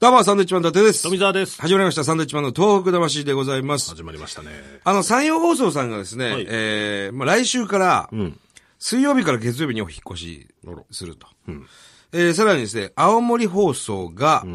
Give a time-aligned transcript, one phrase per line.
[0.00, 1.02] どうも、サンドウィッチマン伊達です。
[1.02, 1.60] 富澤です。
[1.60, 3.90] 始まりました、サンドウィッチマンの東北魂でございます。
[3.90, 4.48] 始まりましたね。
[4.82, 8.40] あの、山陽放送さんがですね、はいえー、まあ、来週から、ん
[8.78, 10.48] 水曜日から月曜日にお引っ越し
[10.90, 11.26] すると。
[11.52, 11.66] ん
[12.12, 14.46] えー、さらにですね、青森放送が、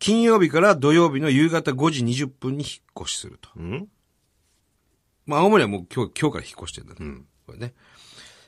[0.00, 3.50] 金曜日から土曜日の夕方5時20分に引っ越しすると。
[3.60, 3.86] ん
[5.24, 7.22] まあ、青森はもう今日、今日から引っ越してるんだね。
[7.46, 7.74] これね。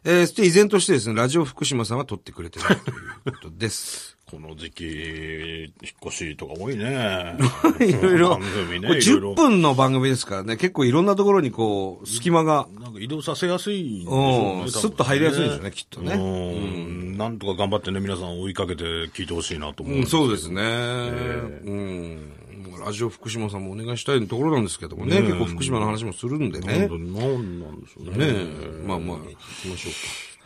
[0.08, 4.16] えー、そして依然としてですね、ラジオ福島さんは撮ってくれてないということです。
[4.30, 5.72] この時期、引っ
[6.06, 7.36] 越しとか多いね。
[7.80, 8.30] いろいろ。
[8.30, 14.70] 番組ねこれいろいろ10分の番組ですからね、結構いろんなところにこう、隙間が、なんか移動させやすいんでしょうん。
[14.70, 16.14] スッと入りやすいんですよね、きっとね。
[16.14, 17.16] うん。
[17.16, 19.96] なんとか頑張ってね、皆さん追いかけて聞いてほしいなと思う。
[19.98, 20.62] うん、そうですね。
[20.62, 22.32] うん。
[22.66, 26.88] もうラジオ福島さんもお願いしたいところなんですけどもね、結構福島の話もするんでね。
[26.88, 28.18] 本当に何なんでしょうね。
[28.18, 29.24] ねえ、まあまあ、行
[29.62, 30.36] きましょうか。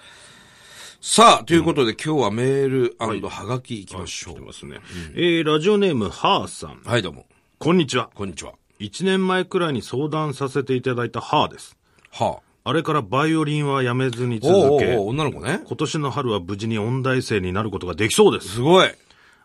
[1.02, 4.44] さあ、ということで、今日はメールはがき行きましょう。
[4.44, 4.80] ますね。
[5.14, 6.82] えー、ラジオネーム、ハーさん。
[6.84, 7.24] はい、どうも。
[7.58, 8.10] こんにちは。
[8.14, 8.52] こんにちは。
[8.78, 11.76] 一年前くらいに相談させていただいたハーです。
[12.10, 14.46] はあれからバイオリンはやめずにあ。
[14.46, 15.62] おう続け、おうおう女の子ね。
[15.66, 18.48] 今年の春は無事に音大生になることができそうです。
[18.48, 18.88] すごい。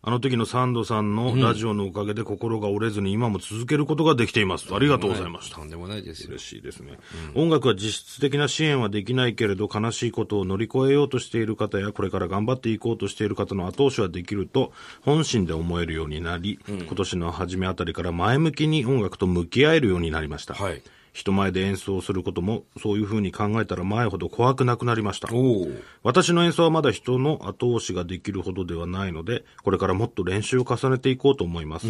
[0.07, 4.71] あの時のサンドさんのラジオのおかげで心が折れずに今も続けることができています。
[4.71, 5.55] ありがとうございました。
[5.55, 6.29] とんでもないですよ。
[6.29, 6.99] 嬉しいですね、
[7.33, 20.83] 音楽は実質的な支援はできないけれど悲しいことを乗り越えようとしている方やこれから頑張っていこうとしている方の後押しはできると本心で思えるようになり、今年の初めあたりから前向きに音楽と向き合えるようになりました、はい。
[21.15, 25.29] 人前で演奏することもそういうふうに考えたら前ほど怖くなくなりました。
[26.03, 31.87] 私の演奏はまだ人の後押しができるほどではないので、これからもっと練習を重ねていこうと思います。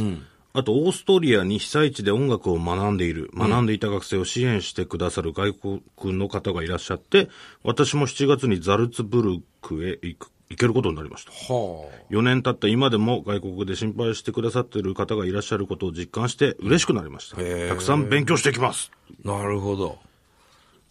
[0.53, 7.28] あと、オーストリアに被災地で音楽を学んでいる、学んでいた学生を支援してくださる外国の方がいらっしゃって、
[7.64, 11.31] 私も7月にザルツブルクへ行く行けることになりました。
[11.31, 17.38] は4年経った今でも外国で心配してくださっている方がいらっしゃることを実感して嬉しくなりました。
[17.38, 18.91] たくさん勉強していきます。
[19.25, 19.27] あ。
[19.27, 19.97] なるほど。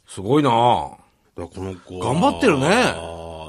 [0.06, 0.98] すごいなこ
[1.36, 2.94] の子は頑張ってるね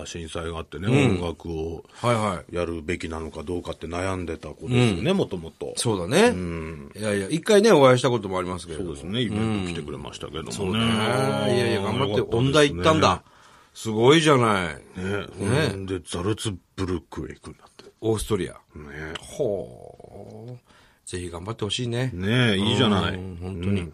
[0.06, 2.56] 震災があってね、音楽をはいはい。
[2.56, 5.74] やるべきなのかどうかって悩んでた子ですよね、もともと。
[5.78, 6.36] そうだね。
[6.96, 8.96] いやいや、一回ね、お会いしたこともありますけれども。
[8.96, 10.54] そうですね、イベント来てくれましたけどもね。
[10.54, 10.80] そうね。
[11.56, 13.24] いやいや、頑張って、音大行ったんだ。。
[13.76, 15.00] すごいじゃない。
[15.00, 17.92] ねねで、ザルツブルクへ行くんだって。
[18.02, 18.54] オーストリア。
[18.54, 18.60] ね
[19.20, 21.10] ほう。
[21.10, 22.10] ぜひ頑張ってほしいね。
[22.14, 23.16] ねえ、いいじゃない。
[23.16, 23.92] うん本当に。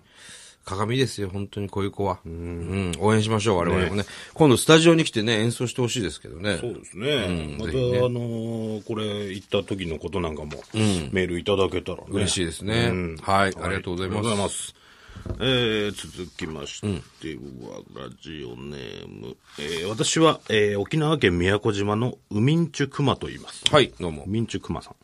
[0.64, 2.20] 鏡ですよ、本当にこういう子は。
[2.24, 2.92] うん。
[3.00, 4.06] 応援しましょう、我々もね。
[4.36, 6.58] 今度スタジオに来てね、演奏してほしいですけどね。
[6.62, 7.58] そうですね。
[7.58, 12.04] また、ぜひねあのーこれ行った時のことなんかも、メールいただけたらね。
[12.10, 14.76] 嬉しいですねうんはいありがとうございます
[15.40, 19.36] えー、続きましては、ラジオネーム。
[19.60, 23.64] えー、私は、えー、沖縄県宮古島のウミンチュクマと言います。
[23.72, 24.30] はい、どうもウ。
[24.30, 24.96] ミンチュクマさん。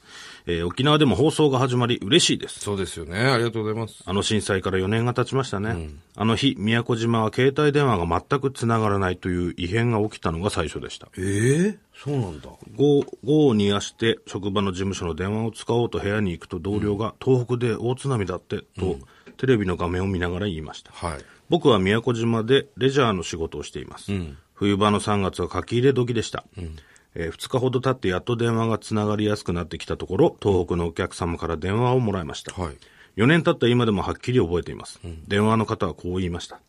[0.45, 2.59] えー、沖縄でも放送が始まり嬉しいです。
[2.59, 3.19] そうですよね。
[3.19, 4.03] ありがとうございます。
[4.05, 5.89] あの震災から4年が経ちましたね。
[6.16, 11.09] あの日、宮古島は携帯電話が全く繋がらないという異変が起きたのが最初でした。
[11.17, 12.49] ええそうなんだ。
[12.75, 18.99] 午後を逃がして職場の事務所の電話を使おうと部屋に行くと同僚が東北で大津波だってと、
[19.38, 20.92] テレビの画面を見ながら言いました。
[20.92, 21.20] はい。
[21.50, 24.12] 僕は宮古島でレジャーの仕事をしています。
[24.53, 26.44] 冬場の3月は書き入れ時でした。
[27.16, 32.53] え2日ほど経ってやっと電話がつながりやすくなってきたところ、東北のお客様から電話をもらいました。
[32.59, 32.78] はい。
[33.18, 35.00] 4年経った今でもはっきり覚えています。
[35.28, 36.59] 電話の方はこう言いました。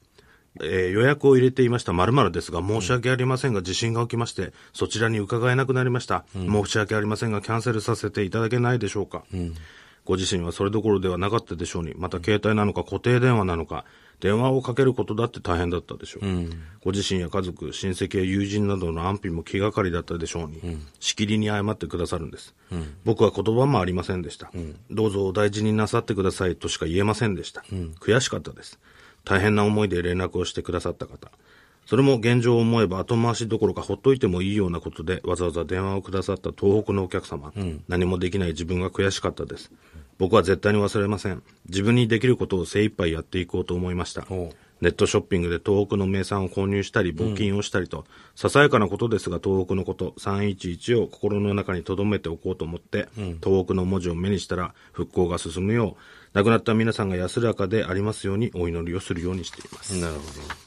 [0.63, 6.25] えー予約を入れていました〇〇ですが、申し訳ありませんが、地震が起きまして、そちらに伺えなくなりました。
[6.35, 9.25] 申し訳ありませんが、キャンセルさせていただけないでしょうか。
[10.09, 13.85] ご自身はそれどころではなかったでしょうに、また携帯なのか固定電話なのか、
[14.21, 16.23] 電話をかけることだって大変だったでしょう。
[16.83, 22.55] ご自身や家族、親戚や友人などの安否も気がかりだったでしょうに、しきりに謝ってくださるんです。
[23.05, 24.51] 僕は言葉もありませんでした、
[24.91, 27.63] どうぞお大事になさってくださいとしか言えませんでした。
[28.01, 28.79] 悔しかったです。
[29.27, 31.31] 大変な思いで連絡をしてくださった方。
[31.89, 37.51] それも現状を思えば後回しどころかほっといてもいいようなことでわざわざ電話をくださった東北のお客様、
[37.89, 39.73] 何もできない自分が悔しかったです。
[40.19, 41.43] 僕は絶対に忘れません。
[41.67, 44.27] 自分にできることを精一杯やっていこうと思いました。
[44.81, 48.05] ネットショッピングで東北の名産を購入したり、募金をしたりと、
[48.37, 53.09] ささやかなことですが東北のこと、311を心の中に留めておこうと思って、
[53.43, 56.03] 東北の文字を目にしたら復興が進むよう、
[56.35, 59.99] 亡くなった皆さんが安らかでありますようにお祈りをするようにしています。
[59.99, 60.21] なるほ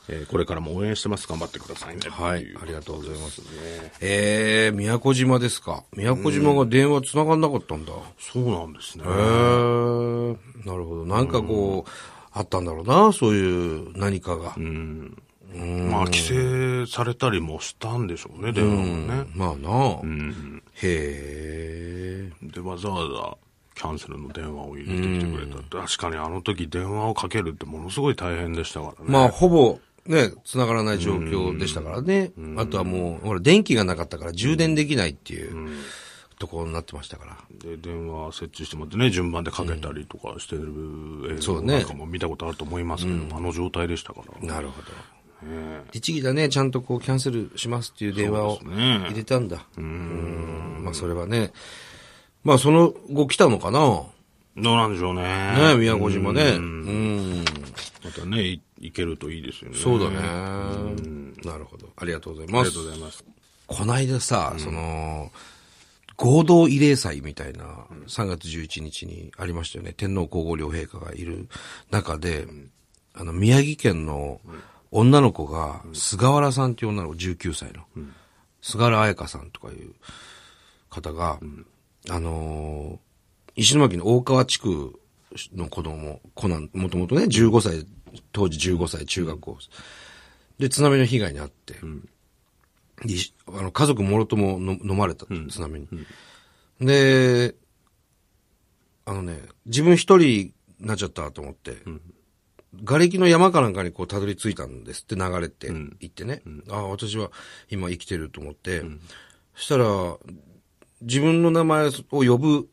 [0.09, 1.27] えーこれからも応援してます。
[1.27, 2.01] 頑張ってくださいね。
[2.05, 2.11] ど。
[2.11, 2.63] はいとう。
[2.63, 3.41] ありがとうございます。
[4.01, 5.83] ええ宮古島ですか？
[5.95, 7.93] 宮古島が電話繋がんなかったんだ。
[8.19, 9.07] そうなんですねへ。
[9.07, 9.11] え
[10.67, 11.05] なるほど。
[11.05, 11.89] なんかこう、
[12.33, 14.55] あったんだろうな、そういう何かが。
[15.53, 19.25] まあ、規制されたりもしたんでしょうね、電話もね。
[19.35, 19.99] まあな。
[20.75, 22.31] へえ。
[22.41, 23.37] で、わざわざ
[23.75, 25.81] キャンセルの電話を入れてきてくれた。
[25.81, 29.11] 確かにあの時電話をかけるってものすごい大変でしたからね。
[29.11, 32.31] まあ、ほぼ、ね、繋がらない状況でしたからね。
[32.57, 35.69] あとはもう、ほら、電気がなかったから充電できないっていう
[36.41, 37.37] ところになってましたから。
[37.51, 44.47] で、電話設置してもらってね、順番でかけたりとかしてる映像なんかも見たことあると思いますけど、あの状態でしたから。
[44.47, 44.87] なるほど。
[45.91, 49.65] 律儀だね、ちゃんとこう、キャンセルしますっていう電話を入れたんだ。
[49.77, 50.81] うん。
[50.83, 51.53] まあ、それはね。
[52.43, 53.79] まあ、その後来たのかな？
[53.79, 54.09] ど
[54.55, 55.23] うなんでしょうね。
[55.23, 56.43] ね、宮古島ね。
[56.51, 57.45] うん。
[58.03, 59.77] またね、い行けるといいですよね。
[59.77, 60.17] そうだね。
[61.43, 61.87] なるほど。
[61.95, 62.85] ありがとうございますありがとう。
[62.85, 63.23] ございます。
[63.67, 65.31] こないださ、その、
[66.21, 67.65] 合同慰霊祭みたいな、
[68.07, 69.93] 3月11日にありましたよね。
[69.93, 71.49] 天皇皇后両陛下がいる
[71.89, 72.45] 中で、
[73.15, 74.39] あの、宮城県の
[74.91, 77.85] 女の子が、菅原さんっていう女の子、19歳の、
[78.61, 79.95] 菅原彩香さんとかいう
[80.89, 81.39] 方が、
[82.09, 83.11] あのー
[83.55, 84.97] 石巻の大川地区
[85.53, 87.85] の子供、子なん、もともとね、15歳、
[88.31, 89.57] 当時15歳、中学校。
[90.57, 91.75] で、津波の被害に遭って、
[93.47, 95.87] あの家族もろともの飲まれたと、津波に。
[96.79, 97.55] で、
[99.05, 101.77] あのね、自分一人になっちゃったと思って、
[102.85, 107.31] 瓦礫の山かなんかにこうたどり着いたんですって流れて行ってね、ああ、私は
[107.69, 108.83] 今生きてると思って、
[109.55, 109.85] そしたら、
[111.01, 112.69] 自分の名前を呼ぶ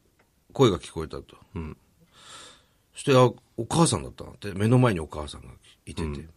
[0.53, 1.37] 声が聞こえたと。
[2.95, 5.49] そして、あ、お母さんだったなって、目の前にお母さんが
[5.87, 6.29] いてて。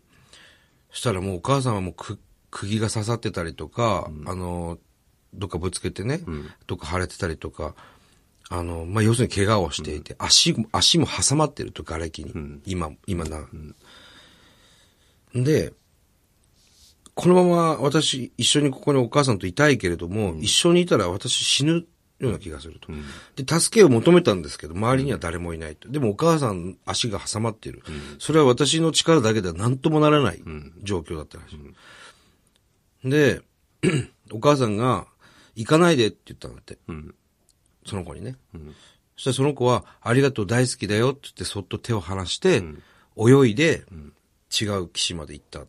[0.91, 2.19] そしたらもうお母さんはもうく、
[2.51, 4.77] 釘が刺さってたりとか、あの、
[5.33, 6.21] どっかぶつけてね、
[6.67, 7.73] どっか腫れてたりとか、
[8.49, 12.59] あの、まあ、要するに怪我をしていて、足も、足も挟まってると、瓦礫に。
[12.65, 13.47] 今、今な。
[15.33, 15.73] で、
[17.15, 21.85] このまま私、一緒にここにお母さんといたいけれども、一緒にいたら私死ぬ
[22.19, 22.89] ような気がすると。
[23.41, 25.89] で、助けを求めたんですけど、周りには誰もいないと。
[25.89, 27.83] でもお母さん足が挟まっている。
[28.19, 30.41] それは私の力だけでは何ともならない
[30.83, 31.59] 状況だったらしい。
[33.03, 33.41] で、
[34.31, 35.07] お母さんが、
[35.55, 36.77] 行かないでって言ったんだって。
[37.85, 38.37] その子にね。
[39.15, 42.63] そしたらその子は、ありがとう大好きだよって言ってそっと手を離して、
[43.17, 43.83] 泳いで、
[44.61, 45.59] 違う岸まで行った。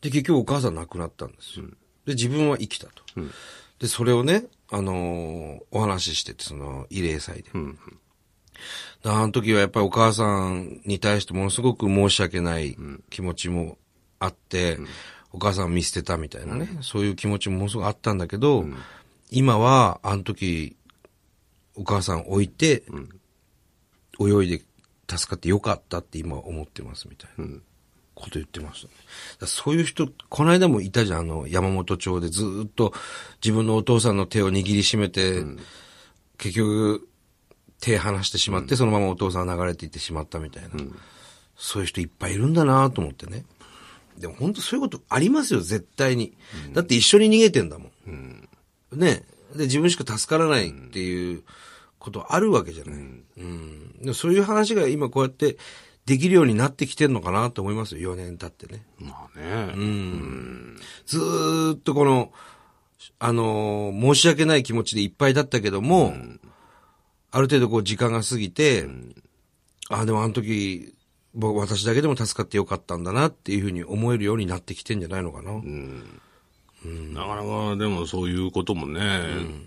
[0.00, 1.66] で、結局お母さん亡くなったんですよ。
[2.04, 3.02] で、自分は生きたと。
[3.78, 7.50] で、それをね、あのーお話ししてて、その、慰霊祭で。
[9.02, 12.76] であの時はやっぱりお母さんに対してものすごく申し訳ない
[13.10, 13.78] 気持ちも
[14.18, 14.78] あって、
[15.34, 18.64] お母さんを見捨てたみたいなね、そういう気持ちもものすごくあったんだけど、
[19.32, 20.76] 今はあの時、
[21.74, 22.84] お母さんを置いて、
[24.20, 24.62] 泳いで
[25.10, 27.46] 助かってよかったって今思ってますみたいな
[28.14, 29.48] こと言ってましたね。
[29.48, 32.94] そういう人、この間もいたじゃん、あの、山本町でずーっと
[33.42, 35.42] 自分のお父さんの手を握りしめて、
[36.38, 37.08] 結局、
[37.80, 40.70] 手離してしまって、そのままお父さんは流れていってしまったみたいな。
[41.56, 43.44] そういう人いっぱいいるんだなと思ってね。
[44.18, 46.36] でも本当そういうことありますよ、絶対に。
[46.72, 48.48] だって一緒に逃げてんだもん。
[48.92, 49.24] ね。
[49.56, 51.42] で、自分しか助からないっていう
[51.98, 52.94] ことあるわけじゃない。
[52.94, 52.98] う
[53.42, 53.98] ん。
[54.00, 55.56] でもそういう話が今こうやって
[56.06, 58.84] できるようになってきてんのかなと思いますよ、4年経ってね。
[58.98, 59.72] まあね。
[61.06, 62.32] ずーっとこの、
[63.18, 66.14] あのー申し訳ない気持ちでいっぱいだったけども、
[67.30, 68.86] ある程度こう時間が過ぎて、
[69.88, 70.94] ああ、でもあの時、
[71.34, 75.52] 僕、私だけでも助かってよかったんだなっていうふうに思えるようになってきてんじゃないのかな。
[75.52, 75.60] な
[77.22, 79.00] かなかでもそういうこともね、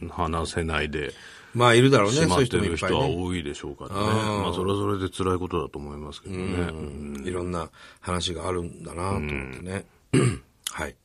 [0.10, 1.14] 話せないで
[1.58, 3.16] まあ、いるだろうね、そういう人は人もいっぱいね。
[3.18, 3.96] 多いでしょうからね。
[3.96, 6.44] まあそれはそれで辛いことだと思いますけどね。
[6.44, 7.70] うんいろんな
[8.00, 9.86] 話があるんだなと思ってね。
[10.72, 10.96] はい。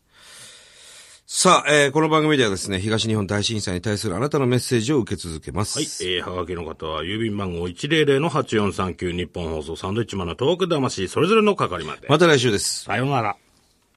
[1.43, 5.77] さあ、えーこの番組ではですね、東日本大震災に対するあなたのメッセージを受け続けます。
[5.77, 5.87] はい。
[6.09, 12.07] えー、はがきの方は、郵便番号100-8439日本放送サンドイッチマンのトーク魂、それぞれの係まで。
[12.09, 12.85] また来週です。
[12.85, 13.37] さようなら。